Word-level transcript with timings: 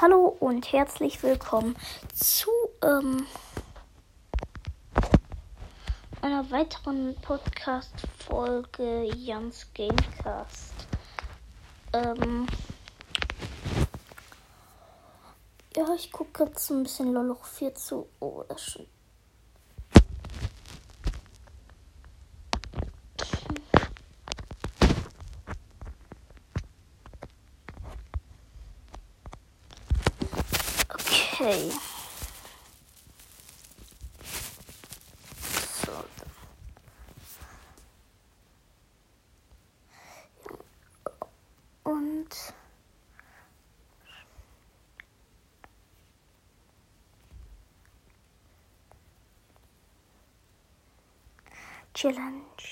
Hallo 0.00 0.34
und 0.40 0.72
herzlich 0.72 1.22
willkommen 1.22 1.76
zu 2.14 2.48
ähm, 2.82 3.26
einer 6.22 6.50
weiteren 6.50 7.14
Podcast-Folge 7.20 9.10
Jans 9.14 9.66
Gamecast. 9.74 10.72
Ähm, 11.92 12.46
ja, 15.76 15.94
ich 15.94 16.10
gucke 16.10 16.44
jetzt 16.44 16.70
ein 16.70 16.82
bisschen 16.84 17.12
Loloch 17.12 17.44
4 17.44 17.74
zu. 17.74 18.08
Oh, 18.20 18.42
das 18.48 18.62
ist 18.62 18.70
schon 18.70 18.86
Challenge. 52.00 52.69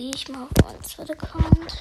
Gehe 0.00 0.12
ich 0.14 0.28
mal 0.30 0.44
auf 0.44 0.64
meinen 0.64 0.82
zweiten 0.82 1.12
Account. 1.12 1.78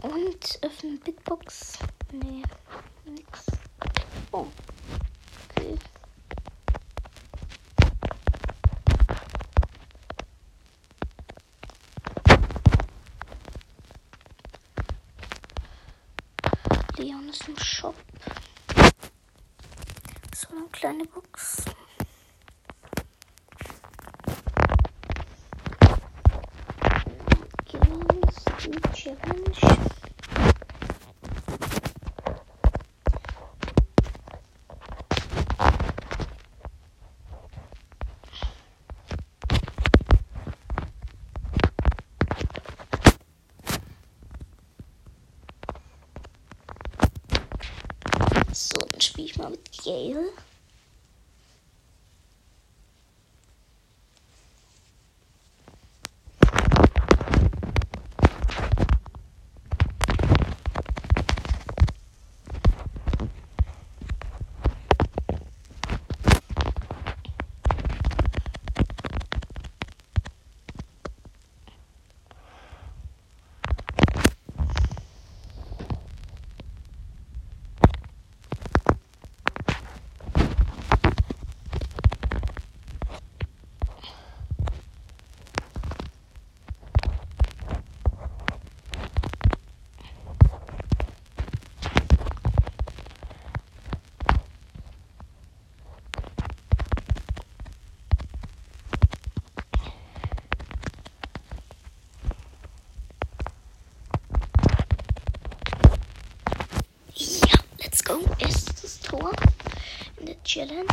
Und 0.00 0.58
öffne 0.62 0.96
Big 1.04 1.22
Box. 1.24 1.78
Nee, 2.10 2.42
nix. 3.04 3.44
Oh. 4.32 4.46
Okay. 5.50 5.76
Leon 16.96 17.28
ist 17.28 17.46
im 17.46 17.58
Shop. 17.58 17.94
So 20.34 20.48
eine 20.56 20.66
kleine 20.72 21.04
Box. 21.04 21.64
Games, 27.66 28.44
die 28.62 28.92
Challenge. 28.92 29.52
So, 48.52 48.78
dann 48.88 49.00
spiele 49.00 49.26
ich 49.26 49.36
mal 49.36 49.50
mit 49.50 49.84
Gale. 49.84 50.30
Ja, 107.16 107.58
let's 107.78 108.02
go. 108.02 108.18
Erstes 108.38 109.00
Tor 109.00 109.30
in 110.18 110.26
der 110.26 110.42
Challenge. 110.64 110.86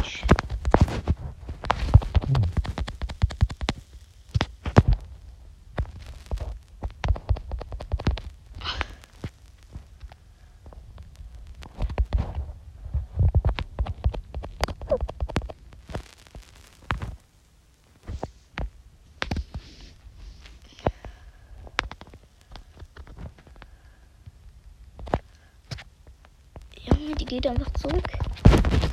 Die 27.20 27.26
geht 27.26 27.48
einfach 27.48 27.72
zurück. 27.74 28.04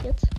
Jetzt. 0.04 0.37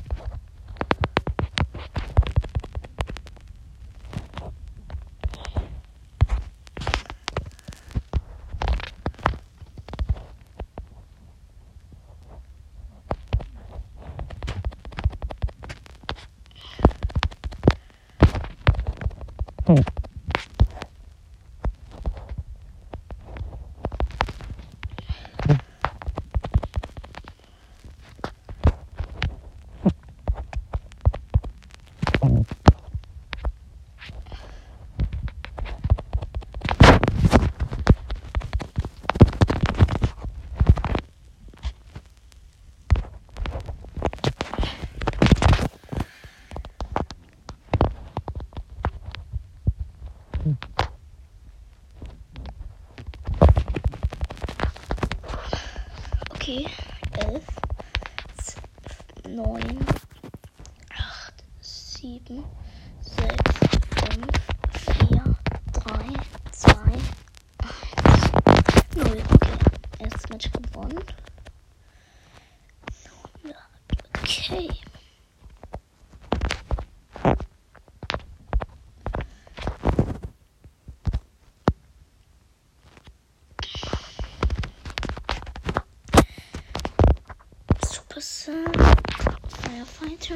Firefighter. 89.99 90.35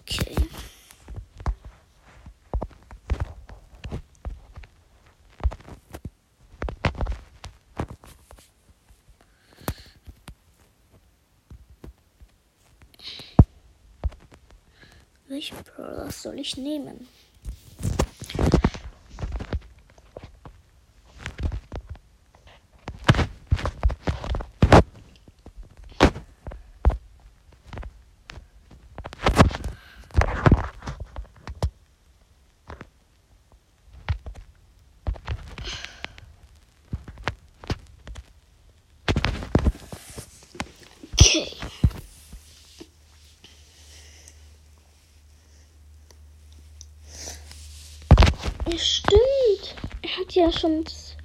Okay. 0.00 0.36
Welchen 15.28 15.58
Brawler 15.64 16.10
soll 16.10 16.38
ich 16.38 16.56
nehmen? 16.56 17.06
Okay. 41.20 41.48
Ja, 48.70 48.78
stimmt. 48.78 49.74
Er 50.02 50.16
hat 50.18 50.34
ja 50.34 50.52
schon. 50.52 50.84
Das 50.84 51.16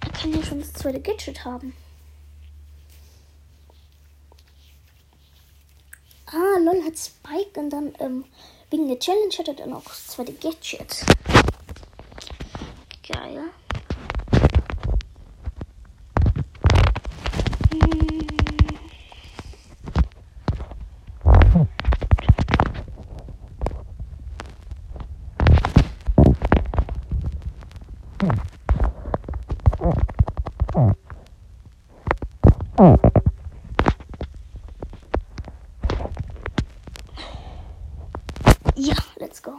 er 0.00 0.12
kann 0.12 0.32
ja 0.32 0.42
schon 0.44 0.60
das 0.60 0.72
zweite 0.72 1.00
Gadget 1.00 1.44
haben. 1.44 1.74
Ah, 6.26 6.58
lol 6.58 6.84
hat 6.84 6.96
Spike 6.96 7.58
und 7.58 7.70
dann 7.70 7.92
ähm, 7.98 8.24
wegen 8.70 8.86
der 8.86 8.98
Challenge 9.00 9.34
hat 9.36 9.48
er 9.48 9.54
dann 9.54 9.72
auch 9.72 9.82
das 9.82 10.06
zweite 10.06 10.32
Gadget. 10.34 11.04
Geil. 13.08 13.44
Hm. 17.72 18.20
Ja, 38.76 38.94
let's 39.18 39.40
go. 39.42 39.52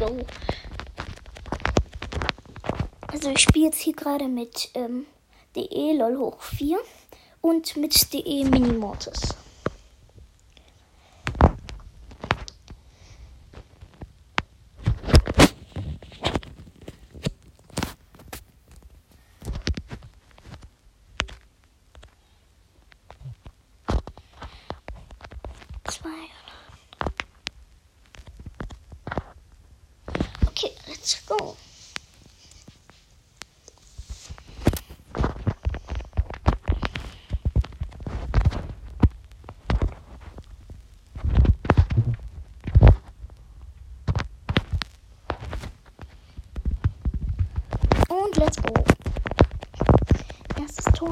Go. 0.00 0.16
Also 3.08 3.30
ich 3.30 3.40
spiele 3.40 3.66
jetzt 3.66 3.80
hier 3.80 3.92
gerade 3.94 4.28
mit 4.28 4.70
ähm, 4.72 5.04
DE 5.54 5.92
LOL 5.92 6.16
hoch 6.16 6.40
4 6.40 6.78
und 7.42 7.76
mit 7.76 8.12
DE 8.14 8.44
Minimortis. 8.44 9.34
Zwei. 25.84 26.08
Okay, 30.46 30.72
let's 30.88 31.16
go. 31.26 31.56
Und 48.08 48.36
let's 48.36 48.60
go. 48.62 48.74
Erstes 50.58 50.84
Tor. 50.94 51.08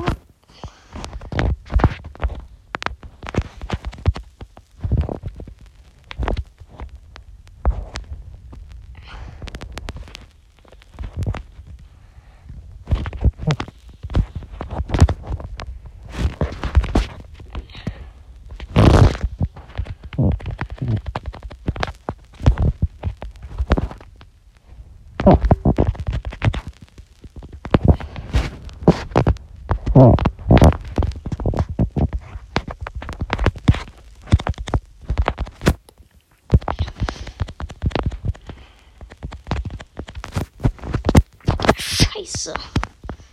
Scheiße. 41.76 42.54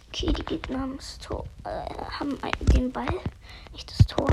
Okay, 0.10 0.32
die 0.34 0.44
Gegner 0.46 0.75
haben 0.86 0.98
das 0.98 1.18
Tor, 1.18 1.46
äh, 1.64 1.90
haben 2.12 2.38
den 2.76 2.92
Ball, 2.92 3.08
nicht 3.72 3.90
das 3.90 4.06
Tor. 4.06 4.30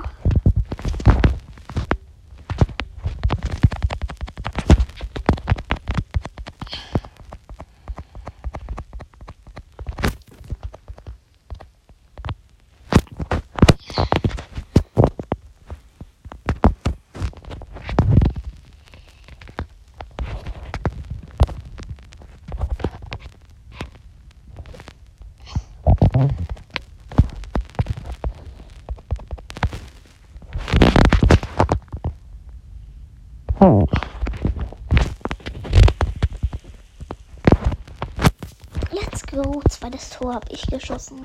Tor 40.13 40.35
habe 40.35 40.53
ich 40.53 40.67
geschossen. 40.67 41.25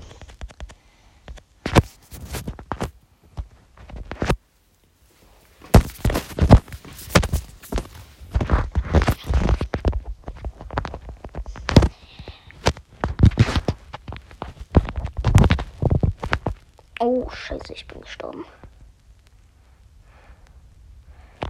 Oh, 17.00 17.30
scheiße, 17.30 17.74
ich 17.74 17.88
bin 17.88 18.02
gestorben. 18.02 18.46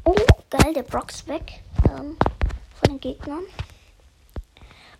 Oh, 0.03 0.15
geil, 0.49 0.73
der 0.73 0.81
Brox 0.83 1.27
weg 1.27 1.61
ähm, 1.85 2.17
von 2.73 2.89
den 2.89 2.99
Gegnern. 2.99 3.43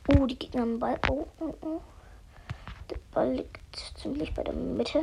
Oh, 0.08 0.26
die 0.28 0.38
Gegner 0.38 0.62
haben 0.62 0.80
Ball. 0.80 1.00
Oh, 1.10 1.28
oh, 1.40 1.56
oh. 1.62 1.82
Ball 3.18 3.34
liegt 3.34 3.76
ziemlich 4.00 4.32
bei 4.36 4.44
der 4.44 4.54
Mitte. 4.54 5.02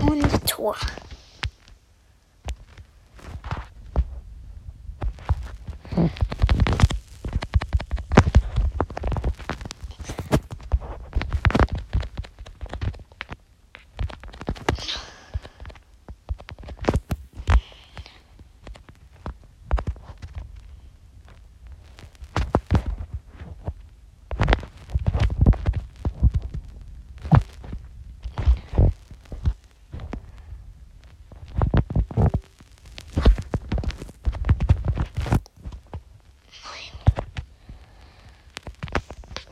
Und 0.00 0.48
Tor. 0.48 0.74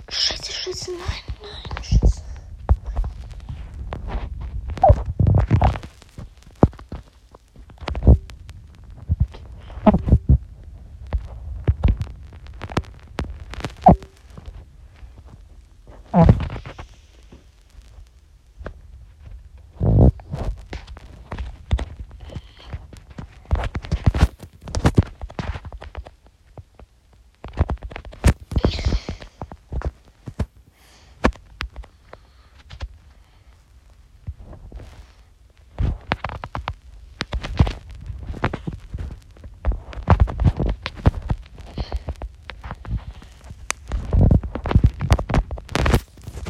Scheiße, 0.06 0.52
scheiße, 0.52 0.90
nein, 0.92 1.00
nein, 1.42 1.82
scheiße. 1.82 2.22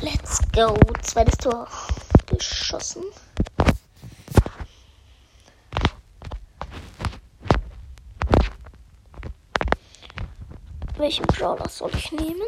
Let's 0.02 0.43
go. 0.54 0.76
Zweites 1.02 1.36
Tor 1.38 1.66
geschossen. 2.26 3.02
Welchen 10.96 11.26
Brawler 11.26 11.68
soll 11.68 11.90
ich 11.96 12.12
nehmen? 12.12 12.40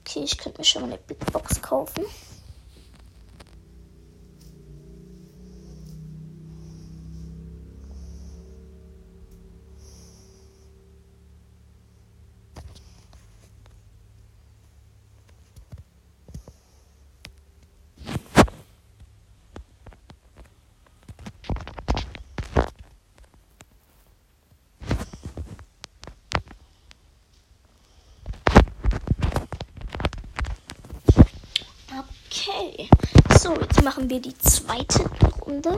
Okay, 0.00 0.24
ich 0.24 0.38
könnte 0.38 0.58
mir 0.58 0.64
schon 0.64 0.82
mal 0.82 0.88
eine 0.88 0.98
Big 0.98 1.18
Box 1.32 1.60
kaufen. 1.60 2.04
Machen 33.90 34.08
wir 34.08 34.20
die 34.20 34.38
zweite 34.38 35.04
Runde. 35.44 35.76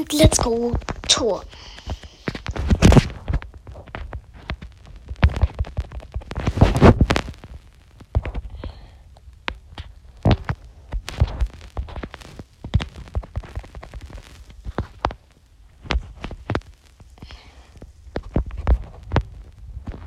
Und 0.00 0.12
let's 0.12 0.38
go. 0.38 0.72
Tor. 1.08 1.44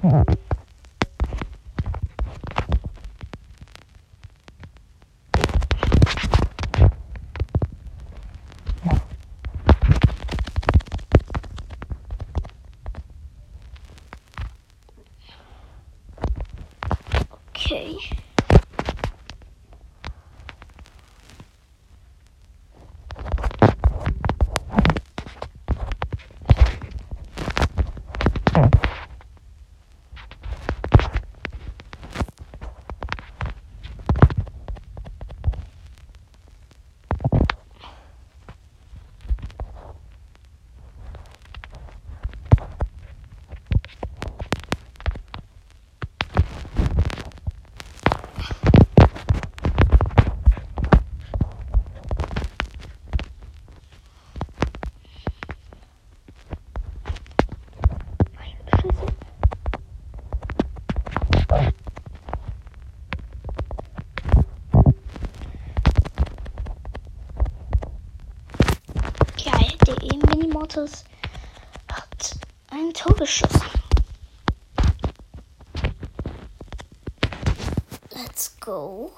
Okay. 0.03 0.43
Scheiße. 58.83 59.07
Geil, 69.43 69.73
der 69.85 70.03
Hat 70.83 72.37
ein 72.69 72.93
Tor 72.93 73.15
geschossen. 73.15 73.61
Let's 78.11 78.59
go. 78.59 79.11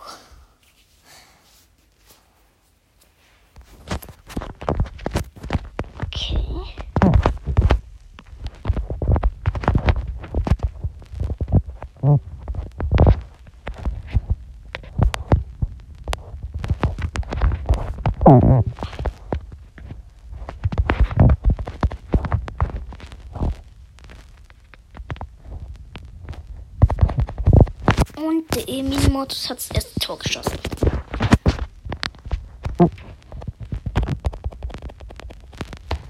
Und 28.18 28.70
Minimotus 29.26 29.50
hat 29.50 29.58
das 29.58 29.72
erste 29.72 30.00
Tor 30.00 30.20
geschossen. 30.20 30.60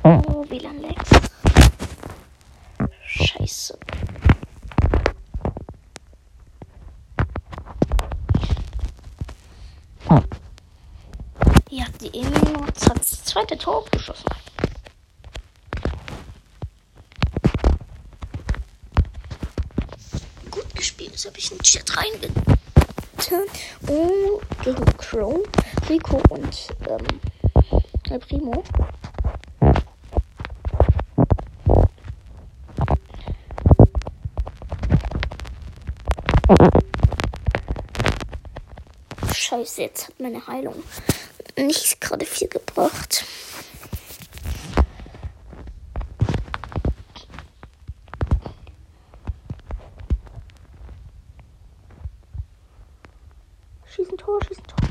Oh, 0.03 0.45
WLAN 0.49 0.81
Lex. 0.81 1.09
Scheiße. 3.05 3.77
Ja, 11.69 11.85
die 12.01 12.09
Minimotus 12.11 12.89
hat 12.89 12.99
das 12.99 13.23
zweite 13.23 13.57
Tor 13.57 13.85
geschossen. 13.91 14.25
Gut 20.51 20.75
gespielt, 20.75 21.13
das 21.13 21.25
habe 21.25 21.37
ich 21.37 21.51
in 21.51 21.57
den 21.57 21.63
Chat 21.63 21.97
reingetan. 21.97 22.45
Oh, 23.87 24.39
gegen 24.63 24.85
Crow, 24.97 25.43
Rico 26.05 26.21
und 26.29 26.67
ähm, 26.87 27.21
El 28.09 28.19
Primo. 28.19 28.63
Scheiße, 39.33 39.81
jetzt 39.81 40.07
hat 40.07 40.19
meine 40.19 40.45
Heilung 40.47 40.75
nicht 41.57 41.99
gerade 42.01 42.25
viel 42.25 42.47
gebracht. 42.47 43.25
Schießen 53.87 54.17
Tor, 54.17 54.43
schießen 54.43 54.63
Tor. 54.67 54.84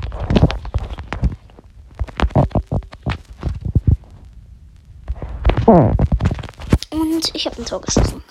Und 5.65 7.31
ich 7.33 7.45
habe 7.47 7.57
ein 7.57 7.65
Tor 7.65 7.81
geschossen. 7.81 8.23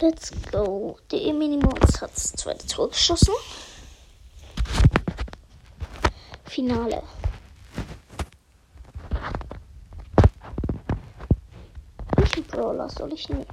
Let's 0.00 0.32
go. 0.50 0.98
Der 1.12 1.20
Eminimots 1.26 2.00
hat 2.00 2.10
das 2.14 2.32
zweite 2.32 2.66
Tor 2.66 2.88
geschossen. 2.88 3.34
Finale. 6.46 7.02
Welchen 12.16 12.44
Brawler 12.44 12.79
soll 12.96 13.12
ich 13.12 13.28
nehmen? 13.28 13.46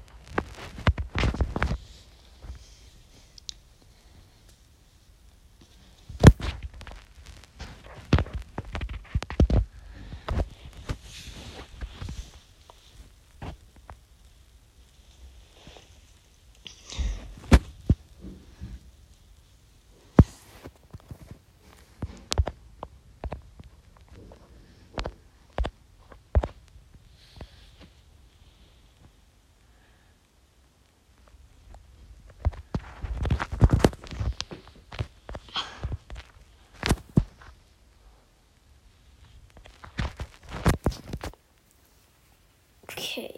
Okay. 42.98 43.38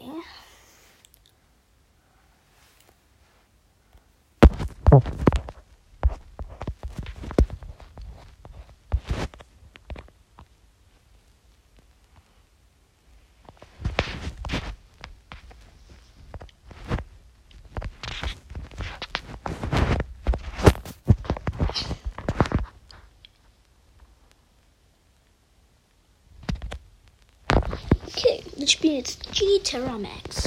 Wir 28.60 28.67
spielen 28.67 28.98
jetzt 28.98 29.32
G-Terra 29.32 29.98
Max. 29.98 30.45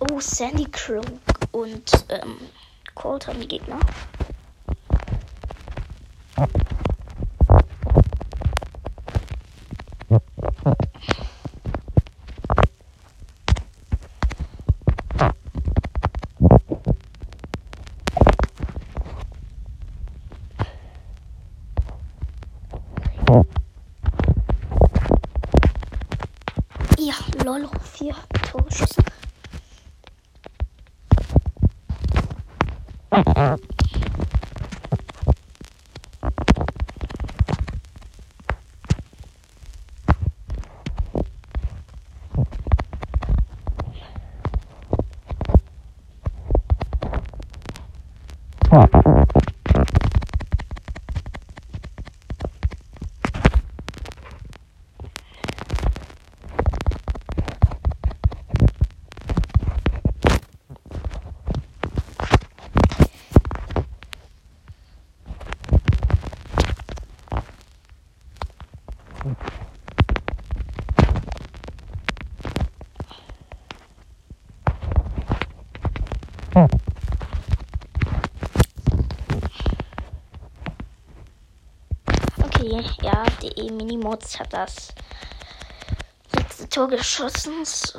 Oh, 0.00 0.18
Sandy 0.18 0.64
Croak 0.64 1.04
und 1.52 1.92
ähm, 2.08 2.36
Colt 2.96 3.28
haben 3.28 3.40
die 3.40 3.46
Gegner. 3.46 3.78
Ha, 48.74 48.88
ha, 48.92 49.02
ha. 49.04 49.33
E-Mini-Mods 84.34 84.38
hat 84.38 84.52
das 84.52 84.88
letzte 86.32 86.68
Tor 86.68 86.88
geschossen. 86.88 87.64
So. 87.64 87.98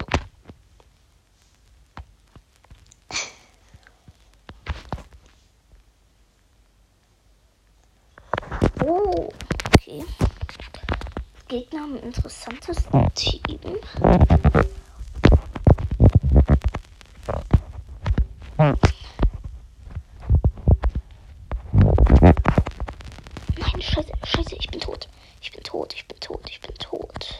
Oh, 8.84 9.30
okay. 9.74 10.06
Gegner 11.48 11.82
haben 11.82 11.95
ein 11.98 12.04
interessantes 12.04 12.78
Team. 13.15 13.60
Nein, 23.58 23.82
scheiße, 23.82 24.12
scheiße, 24.24 24.56
ich 24.56 24.69
bin 24.69 24.80
tot. 24.80 25.08
Ich 25.41 25.52
bin 25.52 25.63
tot, 25.63 25.93
ich 25.93 26.08
bin 26.08 26.19
tot, 26.19 26.41
ich 26.50 26.60
bin 26.62 26.76
tot. 26.76 27.39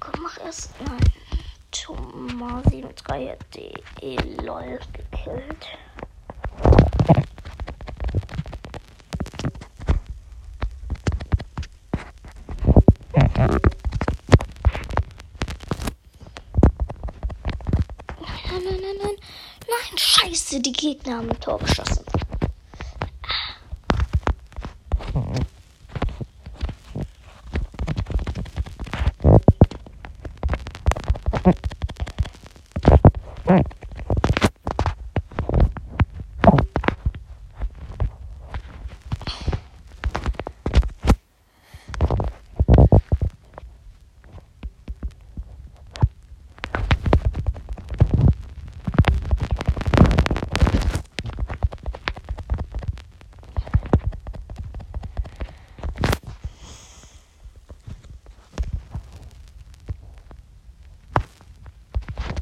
Komm, 0.00 0.22
mach 0.24 0.38
erst. 0.44 0.70
Nein. 0.84 0.98
Tomasi 2.42 2.82
mit 2.82 3.00
3 3.06 3.38
DE 3.54 4.16
lol 4.42 4.80
gekillt. 4.92 5.66
Nein, 18.18 18.62
nein, 18.64 18.64
nein, 18.64 18.96
nein. 18.98 19.16
Nein, 19.68 19.96
scheiße, 19.96 20.60
die 20.60 20.72
Gegner 20.72 21.18
haben 21.18 21.30
ein 21.30 21.38
Tor 21.38 21.60
geschossen. 21.60 22.01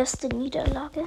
Erste 0.00 0.28
Niederlage. 0.28 1.04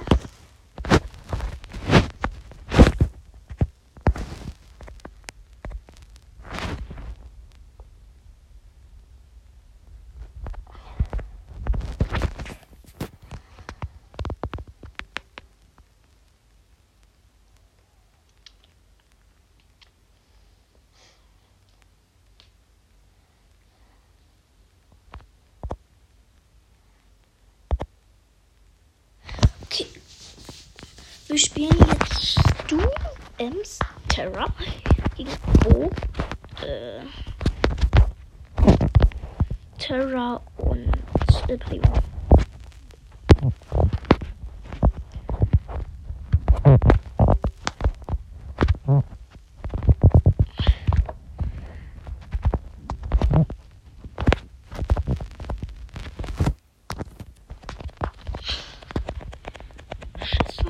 Okay. 29.64 29.86
Wir 31.34 31.40
spielen 31.40 31.76
jetzt 31.90 32.38
du, 32.68 32.78
Ems, 33.38 33.80
Terra? 34.06 34.46
Gegen 35.16 35.30
Bo, 35.64 35.90
äh, 36.64 37.00
Terra 39.76 40.40
und 40.58 40.92
El 41.48 41.58
Primo. 41.58 41.92
Scheiße. 60.22 60.64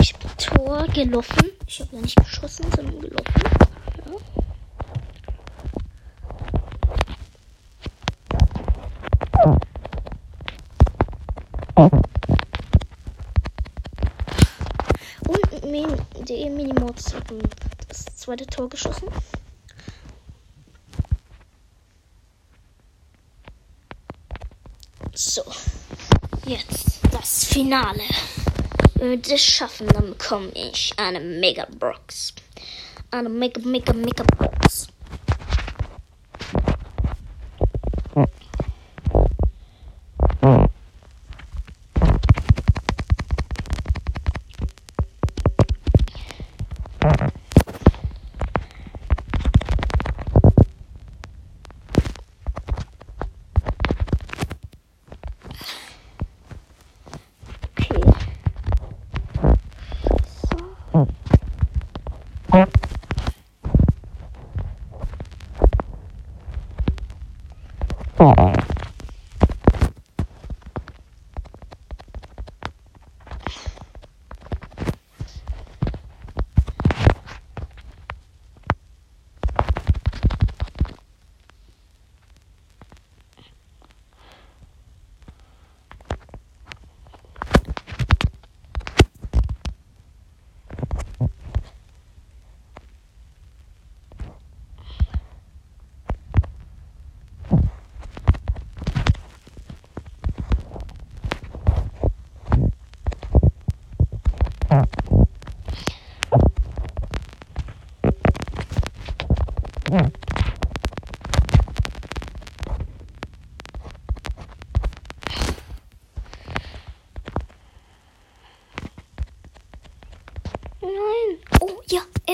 Ich 0.00 0.14
bin 0.16 0.30
Tor 1.02 1.10
gelaufen. 1.10 1.50
Ich 1.66 1.80
habe 1.80 1.96
nicht 1.96 2.16
geschossen, 2.16 2.64
sondern 2.74 3.00
gelaufen. 3.00 3.42
Ja. 11.76 11.90
Und 15.26 15.70
Min 15.70 15.96
die 16.28 16.48
Minimods 16.50 17.14
haben 17.14 17.38
das 17.88 18.04
zweite 18.16 18.46
Tor 18.46 18.68
geschossen. 18.68 19.08
So, 25.14 25.42
jetzt 26.46 27.00
das 27.10 27.44
Finale. 27.44 28.02
Das 29.02 29.40
schaffen, 29.40 29.88
dann 29.88 30.10
bekomme 30.10 30.52
ich 30.54 30.92
eine 30.96 31.18
Mega 31.18 31.66
Box. 31.76 32.32
Eine 33.10 33.28
Mega, 33.28 33.60
Mega, 33.64 33.92
Mega 33.92 34.22
Box. 34.38 34.51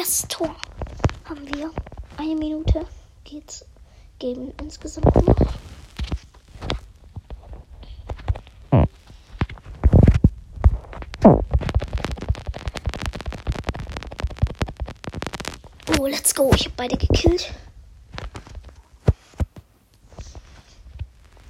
Erstes 0.09 0.29
Tor 0.29 0.57
haben 1.27 1.47
wir. 1.55 1.71
Eine 2.17 2.35
Minute 2.35 2.87
geht's. 3.25 3.67
Geben 4.19 4.55
insgesamt 4.59 5.15
noch. 5.15 5.37
Oh, 15.99 16.07
let's 16.07 16.35
go. 16.35 16.53
Ich 16.55 16.65
habe 16.65 16.75
beide 16.79 16.97
gekillt. 16.97 17.53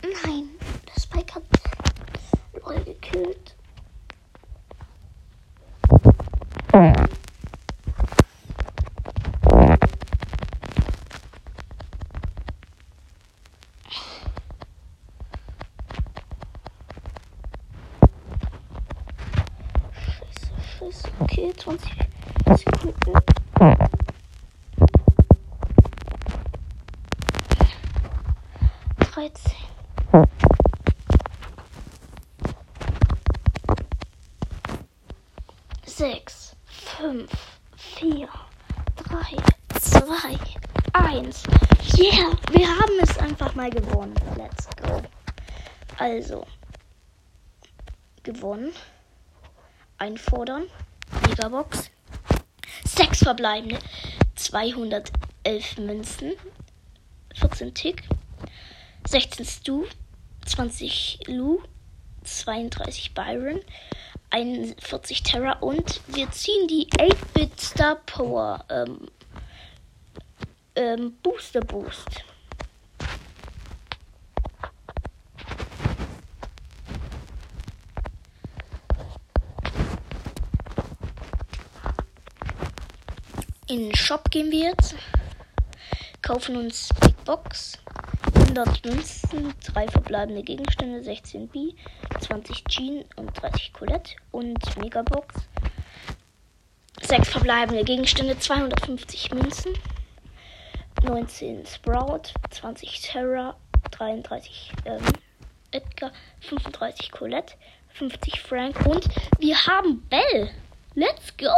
Nein, 0.02 0.48
der 0.84 1.00
Spike 1.00 1.36
hat 1.36 1.44
Lol 2.64 2.82
gekillt. 2.82 3.54
Verbleibende. 53.38 53.78
211 54.34 55.78
Münzen. 55.78 56.32
14 57.34 57.72
Tick. 57.72 58.02
16 59.06 59.46
Stu. 59.46 59.84
20 60.44 61.20
Lu. 61.28 61.62
32 62.24 63.14
Byron. 63.14 63.60
41 64.30 65.22
Terra 65.22 65.52
und 65.60 66.02
wir 66.08 66.30
ziehen 66.32 66.68
die 66.68 66.86
8-Bit 66.88 67.58
Star 67.58 67.94
Power 67.94 68.62
ähm, 68.68 69.08
ähm, 70.74 71.16
Booster 71.22 71.60
Boost. 71.60 72.24
In 83.68 83.90
den 83.90 83.94
Shop 83.94 84.30
gehen 84.30 84.50
wir 84.50 84.70
jetzt. 84.70 84.94
Kaufen 86.22 86.56
uns 86.56 86.88
Big 87.02 87.22
Box. 87.26 87.76
100 88.34 88.82
Münzen, 88.86 89.52
3 89.62 89.88
verbleibende 89.88 90.42
Gegenstände, 90.42 91.04
16 91.04 91.48
B, 91.48 91.74
20 92.18 92.64
Jean 92.64 93.04
und 93.16 93.30
30 93.38 93.74
Colette 93.74 94.12
und 94.30 94.58
Megabox. 94.78 95.34
6 97.02 97.28
verbleibende 97.28 97.84
Gegenstände, 97.84 98.38
250 98.38 99.32
Münzen, 99.32 99.74
19 101.02 101.66
Sprout, 101.66 102.32
20 102.48 103.02
Terra, 103.02 103.54
33 103.90 104.72
ähm, 104.86 105.02
Edgar, 105.72 106.12
35 106.40 107.12
Colette, 107.12 107.52
50 107.90 108.40
Frank 108.40 108.86
und 108.86 109.06
wir 109.38 109.66
haben 109.66 110.08
Bell. 110.08 110.50
Let's 110.94 111.36
go! 111.36 111.54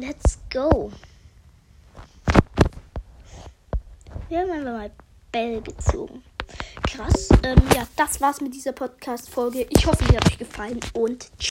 Let's 0.00 0.38
go. 0.50 0.90
Wir 4.30 4.38
haben 4.38 4.50
einfach 4.50 4.72
mal 4.72 4.90
Bell 5.30 5.60
gezogen. 5.60 6.22
Krass. 6.88 7.28
Ähm, 7.42 7.60
ja, 7.74 7.86
das 7.96 8.18
war's 8.18 8.40
mit 8.40 8.54
dieser 8.54 8.72
Podcast-Folge. 8.72 9.66
Ich 9.68 9.86
hoffe, 9.86 10.02
sie 10.08 10.16
hat 10.16 10.26
euch 10.26 10.38
gefallen 10.38 10.80
und 10.94 11.30
tschüss. 11.38 11.48